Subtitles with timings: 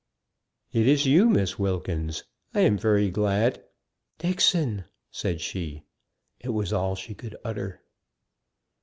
[0.71, 2.23] "It is you, Miss Wilkins!
[2.55, 3.63] I am very glad"
[4.25, 5.83] "Dixon!" said she.
[6.39, 7.83] It was all she could utter.